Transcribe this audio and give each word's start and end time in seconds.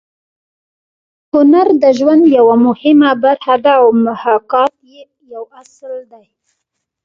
هنر 1.31 1.67
د 1.81 1.83
ژوند 1.97 2.23
یوه 2.37 2.55
مهمه 2.67 3.11
برخه 3.23 3.55
ده 3.63 3.73
او 3.81 3.87
محاکات 4.05 4.73
یې 4.91 5.01
یو 5.33 5.43
اصل 5.61 5.93
دی 6.11 6.25